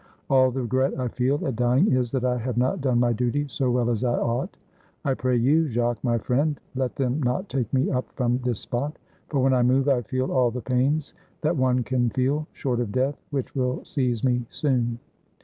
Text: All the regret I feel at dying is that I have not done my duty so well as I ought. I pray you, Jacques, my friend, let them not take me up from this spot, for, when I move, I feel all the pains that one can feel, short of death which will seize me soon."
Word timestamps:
All 0.31 0.49
the 0.49 0.61
regret 0.63 0.99
I 0.99 1.09
feel 1.09 1.45
at 1.45 1.55
dying 1.57 1.91
is 1.91 2.11
that 2.13 2.25
I 2.25 2.39
have 2.39 2.57
not 2.57 2.81
done 2.81 2.99
my 2.99 3.13
duty 3.13 3.45
so 3.47 3.69
well 3.69 3.87
as 3.91 4.03
I 4.03 4.15
ought. 4.15 4.57
I 5.05 5.13
pray 5.13 5.35
you, 5.35 5.69
Jacques, 5.69 6.03
my 6.03 6.17
friend, 6.17 6.59
let 6.73 6.95
them 6.95 7.21
not 7.21 7.49
take 7.49 7.71
me 7.71 7.91
up 7.91 8.11
from 8.15 8.39
this 8.39 8.59
spot, 8.61 8.97
for, 9.27 9.41
when 9.43 9.53
I 9.53 9.61
move, 9.61 9.87
I 9.87 10.01
feel 10.01 10.31
all 10.31 10.49
the 10.49 10.59
pains 10.59 11.13
that 11.41 11.55
one 11.55 11.83
can 11.83 12.09
feel, 12.09 12.47
short 12.51 12.79
of 12.79 12.91
death 12.91 13.21
which 13.29 13.53
will 13.53 13.85
seize 13.85 14.23
me 14.23 14.43
soon." 14.49 14.97